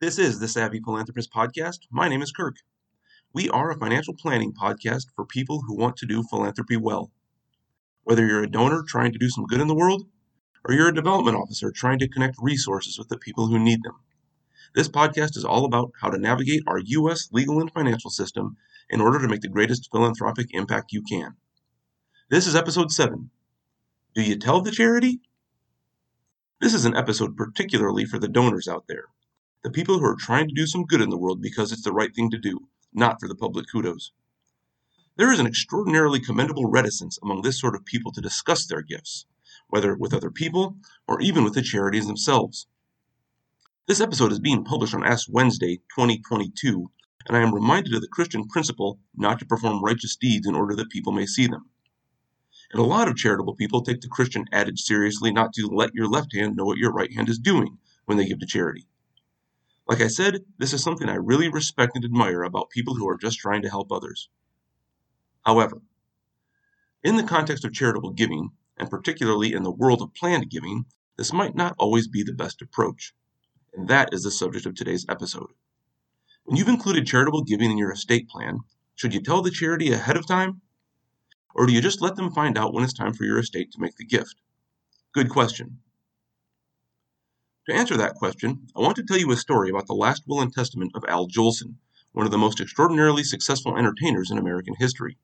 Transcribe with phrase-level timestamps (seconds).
[0.00, 1.80] This is the Savvy Philanthropist Podcast.
[1.90, 2.58] My name is Kirk.
[3.32, 7.10] We are a financial planning podcast for people who want to do philanthropy well.
[8.04, 10.06] Whether you're a donor trying to do some good in the world,
[10.64, 13.96] or you're a development officer trying to connect resources with the people who need them.
[14.72, 17.30] This podcast is all about how to navigate our U.S.
[17.32, 18.56] legal and financial system
[18.88, 21.34] in order to make the greatest philanthropic impact you can.
[22.30, 23.30] This is episode 7.
[24.14, 25.22] Do you tell the charity?
[26.60, 29.06] This is an episode particularly for the donors out there,
[29.62, 31.92] the people who are trying to do some good in the world because it's the
[31.92, 34.12] right thing to do, not for the public kudos.
[35.16, 39.26] There is an extraordinarily commendable reticence among this sort of people to discuss their gifts,
[39.66, 40.76] whether with other people
[41.08, 42.68] or even with the charities themselves.
[43.88, 46.90] This episode is being published on Ash Wednesday, 2022,
[47.26, 50.76] and I am reminded of the Christian principle not to perform righteous deeds in order
[50.76, 51.68] that people may see them.
[52.70, 56.06] And a lot of charitable people take the Christian adage seriously not to let your
[56.06, 58.86] left hand know what your right hand is doing when they give to charity.
[59.88, 63.16] Like I said, this is something I really respect and admire about people who are
[63.16, 64.28] just trying to help others.
[65.46, 65.80] However,
[67.02, 70.84] in the context of charitable giving, and particularly in the world of planned giving,
[71.16, 73.14] this might not always be the best approach.
[73.72, 75.52] And that is the subject of today's episode.
[76.44, 78.60] When you've included charitable giving in your estate plan,
[78.94, 80.60] should you tell the charity ahead of time?
[81.54, 83.80] Or do you just let them find out when it's time for your estate to
[83.80, 84.36] make the gift?
[85.12, 85.80] Good question.
[87.68, 90.40] To answer that question, I want to tell you a story about the last will
[90.40, 91.76] and testament of Al Jolson,
[92.12, 95.18] one of the most extraordinarily successful entertainers in American history.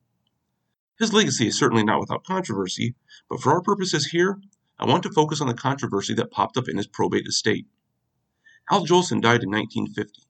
[0.99, 2.97] His legacy is certainly not without controversy,
[3.31, 4.43] but for our purposes here,
[4.79, 7.67] I want to focus on the controversy that popped up in his probate estate.
[8.71, 10.29] Al Jolson died in 1950.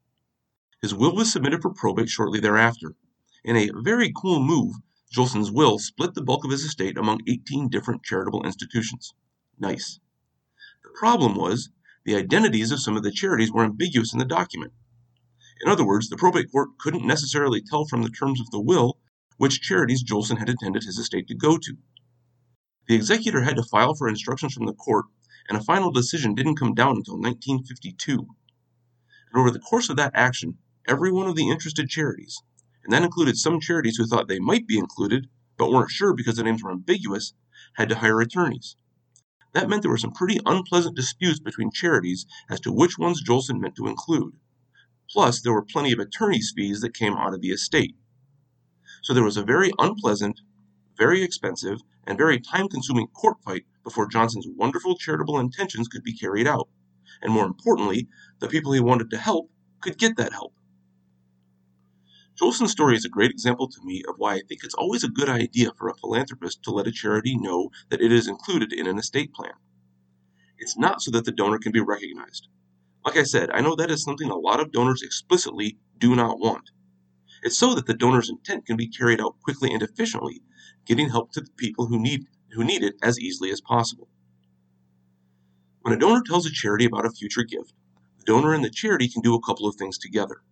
[0.81, 2.95] His will was submitted for probate shortly thereafter.
[3.43, 4.77] In a very cool move,
[5.13, 9.15] Jolson's will split the bulk of his estate among 18 different charitable institutions.
[9.59, 9.99] Nice.
[10.85, 11.71] The problem was,
[12.05, 14.73] the identities of some of the charities were ambiguous in the document.
[15.65, 18.99] In other words, the probate court couldn't necessarily tell from the terms of the will
[19.37, 21.77] which charities Jolson had intended his estate to go to.
[22.87, 25.07] The executor had to file for instructions from the court,
[25.49, 28.13] and a final decision didn't come down until 1952.
[28.13, 32.43] And over the course of that action, every one of the interested charities,
[32.85, 36.37] and that included some charities who thought they might be included, but weren't sure because
[36.37, 37.33] the names were ambiguous,
[37.75, 38.77] had to hire attorneys.
[39.55, 43.61] That meant there were some pretty unpleasant disputes between charities as to which ones Jolson
[43.61, 44.35] meant to include.
[45.09, 47.97] Plus, there were plenty of attorney's fees that came out of the estate.
[49.03, 50.41] So there was a very unpleasant,
[50.99, 56.17] very expensive, and very time consuming court fight before Jolson's wonderful charitable intentions could be
[56.19, 56.69] carried out.
[57.23, 58.09] And more importantly,
[58.41, 59.51] the people he wanted to help
[59.81, 60.53] could get that help.
[62.37, 65.09] Jolson's story is a great example to me of why I think it's always a
[65.09, 68.89] good idea for a philanthropist to let a charity know that it is included in
[68.89, 69.53] an estate plan.
[70.59, 72.49] It's not so that the donor can be recognized.
[73.05, 76.41] Like I said, I know that is something a lot of donors explicitly do not
[76.41, 76.71] want.
[77.45, 80.43] It's so that the donor's intent can be carried out quickly and efficiently,
[80.87, 84.09] getting help to the people who need, who need it as easily as possible.
[85.83, 87.75] When a donor tells a charity about a future gift,
[88.19, 90.43] the donor and the charity can do a couple of things together.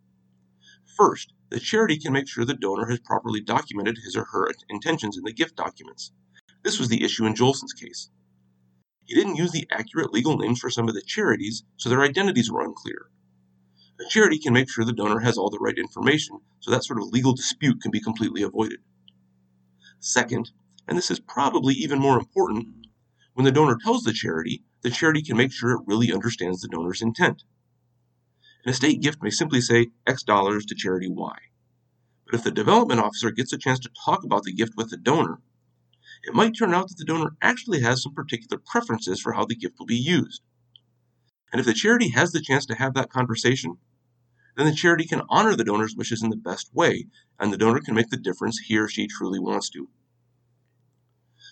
[0.96, 5.16] First, the charity can make sure the donor has properly documented his or her intentions
[5.16, 6.12] in the gift documents.
[6.62, 8.10] This was the issue in Jolson's case.
[9.04, 12.50] He didn't use the accurate legal names for some of the charities, so their identities
[12.50, 13.10] were unclear.
[14.00, 16.98] A charity can make sure the donor has all the right information, so that sort
[16.98, 18.80] of legal dispute can be completely avoided.
[20.00, 20.50] Second,
[20.88, 22.86] and this is probably even more important,
[23.34, 26.68] when the donor tells the charity, the charity can make sure it really understands the
[26.68, 27.44] donor's intent.
[28.64, 31.36] An estate gift may simply say X dollars to charity Y.
[32.24, 34.96] But if the development officer gets a chance to talk about the gift with the
[34.96, 35.40] donor,
[36.22, 39.56] it might turn out that the donor actually has some particular preferences for how the
[39.56, 40.42] gift will be used.
[41.52, 43.78] And if the charity has the chance to have that conversation,
[44.56, 47.06] then the charity can honor the donor's wishes in the best way,
[47.38, 49.88] and the donor can make the difference he or she truly wants to.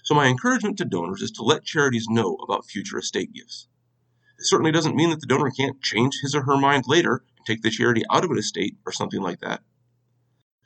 [0.05, 3.69] So, my encouragement to donors is to let charities know about future estate gifts.
[4.41, 7.45] It certainly doesn't mean that the donor can't change his or her mind later and
[7.45, 9.63] take the charity out of an estate or something like that.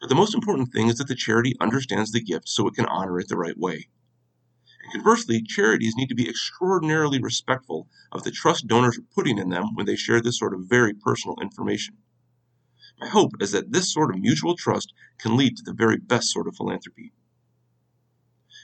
[0.00, 2.86] But the most important thing is that the charity understands the gift so it can
[2.86, 3.88] honor it the right way.
[4.84, 9.48] And conversely, charities need to be extraordinarily respectful of the trust donors are putting in
[9.48, 11.96] them when they share this sort of very personal information.
[13.00, 16.30] My hope is that this sort of mutual trust can lead to the very best
[16.30, 17.12] sort of philanthropy.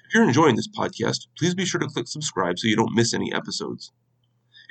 [0.06, 3.12] If you're enjoying this podcast, please be sure to click subscribe so you don't miss
[3.12, 3.90] any episodes.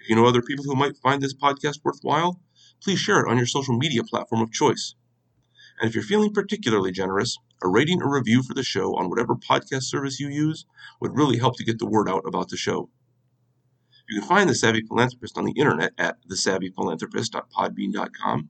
[0.10, 2.42] If you know other people who might find this podcast worthwhile,
[2.82, 4.96] please share it on your social media platform of choice.
[5.80, 9.36] And if you're feeling particularly generous, a rating or review for the show on whatever
[9.36, 10.66] podcast service you use
[11.00, 12.90] would really help to get the word out about the show.
[14.10, 18.50] You can find The Savvy Philanthropist on the internet at thesavvyphilanthropist.podbean.com.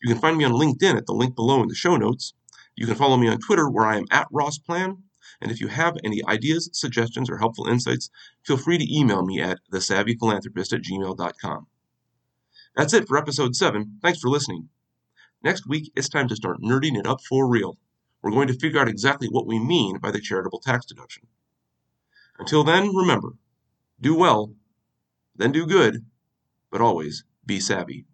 [0.00, 2.34] You can find me on LinkedIn at the link below in the show notes.
[2.76, 5.02] You can follow me on Twitter where I am at Ross Plan.
[5.40, 8.10] And if you have any ideas, suggestions, or helpful insights,
[8.44, 11.66] feel free to email me at thesavvyphilanthropist at gmail.com.
[12.74, 13.98] That's it for episode 7.
[14.02, 14.68] Thanks for listening.
[15.42, 17.78] Next week, it's time to start nerding it up for real.
[18.22, 21.28] We're going to figure out exactly what we mean by the charitable tax deduction.
[22.38, 23.34] Until then, remember
[24.00, 24.54] do well,
[25.34, 26.04] then do good,
[26.70, 28.06] but always be savvy.